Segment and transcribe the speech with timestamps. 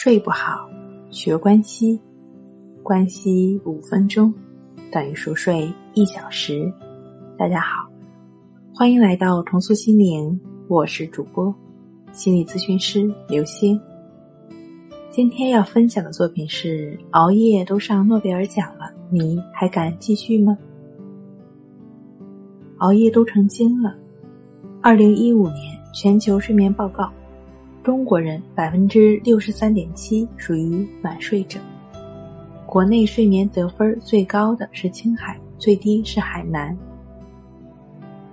[0.00, 0.70] 睡不好，
[1.10, 2.00] 学关西，
[2.84, 4.32] 关西五分钟
[4.92, 6.72] 等于熟睡一小时。
[7.36, 7.90] 大家好，
[8.72, 11.52] 欢迎来到重塑心灵，我是主播
[12.12, 13.76] 心理咨询师刘星。
[15.10, 20.56] 今天要分享的作品是：熬夜都上诺贝尔奖了，你还敢继续吗？
[22.76, 23.96] 熬夜都成精了。
[24.80, 27.12] 二零一五年全球睡眠报告。
[27.88, 31.58] 中国人百分之六十三点七属于晚睡者。
[32.66, 36.76] 国内睡眠得分最高的是青海，最低是海南。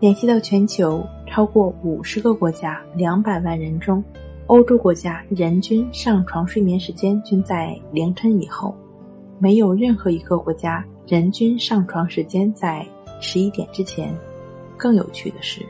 [0.02, 4.04] 联系到全球超过五十个国家两百万人中，
[4.48, 8.76] 欧洲国家人均上床睡眠时间均在凌晨以后，
[9.40, 12.86] 没有任何一个国家人均上床时间在
[13.22, 14.14] 十一点之前。
[14.76, 15.66] 更有趣的是，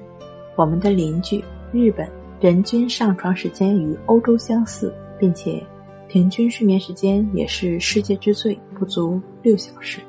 [0.56, 1.40] 我们的邻居
[1.72, 2.10] 日本。
[2.40, 5.64] 人均上床时间与欧洲相似，并且
[6.08, 10.00] 平均睡眠时间也是世界之最，不足六小时。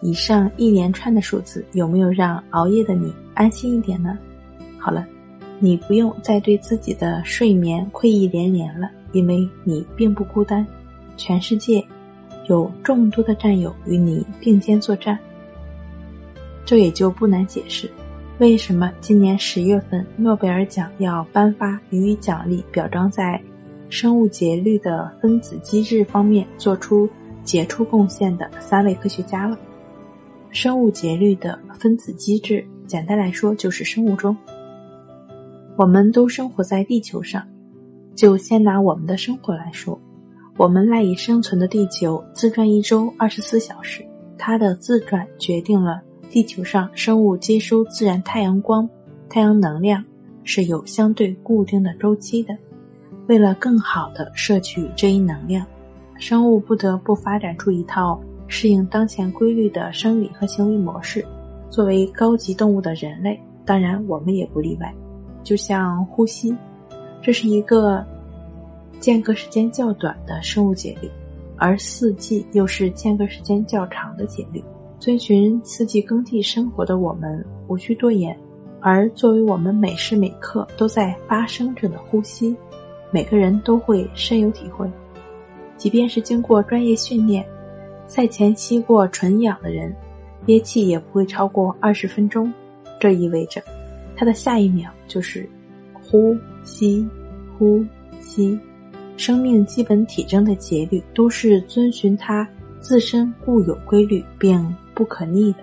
[0.00, 4.16] 以上一连串的数字有没有让熬夜的你安心一点呢？
[4.78, 5.06] 好了，
[5.58, 10.66] 你不用再对自己的睡眠愧意连连了，因为你并不孤单，
[11.16, 11.84] 全世界
[12.48, 15.18] 有众多的战友与你并肩作战。
[16.64, 17.90] 这也就不难解释。
[18.38, 23.40] 为什么今年十月份诺贝尔奖要颁发予以奖励，表彰在
[23.88, 27.08] 生物节律的分子机制方面做出
[27.44, 29.56] 杰出贡献的三位科学家了？
[30.50, 34.36] 生物节律的分子机制，简单来说就是生物钟。
[35.76, 37.46] 我们都生活在地球上，
[38.16, 39.96] 就先拿我们的生活来说，
[40.56, 44.04] 我们赖以生存的地球自转一周二十四小时，
[44.36, 46.02] 它的自转决定了。
[46.34, 48.90] 地球上生物接收自然太阳光、
[49.30, 50.04] 太阳能量
[50.42, 52.52] 是有相对固定的周期的。
[53.28, 55.64] 为了更好的摄取这一能量，
[56.18, 61.24] 生物不得不发展出一套适应当前规律的生理和行为模式。
[61.70, 64.92] 作为高级动物的人类，当然我们也不例外。
[65.44, 66.52] 就像呼吸，
[67.22, 68.04] 这是一个
[68.98, 71.08] 间隔时间较短的生物节律，
[71.58, 74.60] 而四季又是间隔时间较长的节律。
[75.04, 78.34] 遵循四季更替生活的我们无需多言，
[78.80, 82.56] 而作为我们每时每刻都在发生着的呼吸，
[83.10, 84.90] 每个人都会深有体会。
[85.76, 87.44] 即便是经过专业训练、
[88.06, 89.94] 赛前吸过纯氧的人，
[90.46, 92.50] 憋气也不会超过二十分钟。
[92.98, 93.62] 这意味着，
[94.16, 95.46] 他的下一秒就是
[95.92, 97.06] 呼吸、
[97.58, 97.84] 呼
[98.22, 98.58] 吸。
[99.18, 102.48] 生命基本体征的节律都是遵循它
[102.80, 104.74] 自身固有规律，并。
[104.94, 105.58] 不可逆的，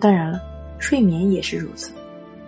[0.00, 0.40] 当然了，
[0.78, 1.92] 睡眠也是如此。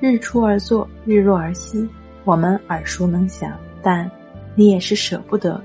[0.00, 1.88] 日出而作，日落而息，
[2.24, 3.52] 我们耳熟能详。
[3.82, 4.10] 但
[4.54, 5.62] 你也是舍不得，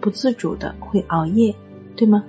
[0.00, 1.54] 不自主的会熬夜，
[1.96, 2.24] 对吗？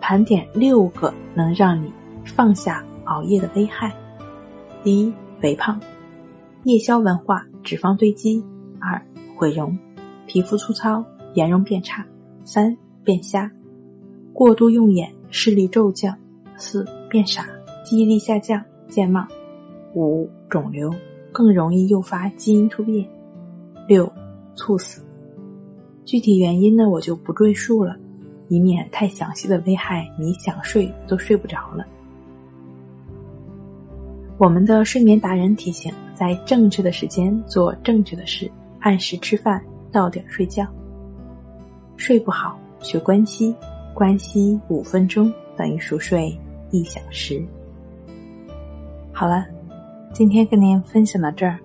[0.00, 1.92] 盘点六个能让你
[2.24, 3.92] 放下熬夜的危害：
[4.84, 5.76] 第一，肥胖；
[6.62, 8.40] 夜宵文化，脂肪堆积；
[8.80, 9.02] 二，
[9.36, 9.76] 毁容；
[10.26, 12.02] 皮肤粗糙，颜容变差；
[12.44, 13.50] 三，变瞎；
[14.32, 15.12] 过度用眼。
[15.30, 16.16] 视力骤降，
[16.56, 17.46] 四变傻，
[17.84, 19.26] 记忆力下降，健忘，
[19.94, 20.92] 五肿瘤
[21.32, 23.08] 更容易诱发基因突变，
[23.86, 24.10] 六
[24.54, 25.04] 猝死。
[26.04, 27.94] 具体原因呢，我就不赘述了，
[28.48, 31.84] 以免太详细的危害你想睡都睡不着了。
[34.38, 38.50] 我们的睡眠达人提醒：在正确的时间做正确的事，
[38.80, 39.62] 按时吃饭，
[39.92, 40.66] 到点睡觉。
[41.96, 43.54] 睡不好，学关西。
[43.94, 46.36] 关系五分钟等于熟睡
[46.70, 47.44] 一小时。
[49.12, 49.44] 好了，
[50.12, 51.58] 今天跟您分享到这儿，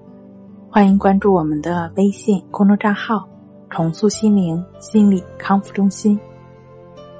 [0.70, 3.28] 欢迎关注我们的微信公众账号
[3.70, 6.20] “重塑心灵心理康复中心”，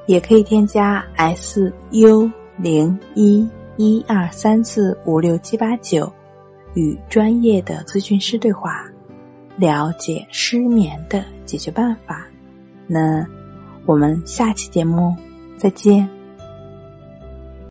[0.08, 3.48] 也可以添加 “s u 零一
[3.78, 6.12] 一二三四五六七八九”
[6.74, 8.84] 与专业的咨询师对话，
[9.58, 12.28] 了解失眠的解决办法。
[12.88, 13.24] 那。
[13.86, 15.16] 我们下期节目
[15.58, 16.13] 再见。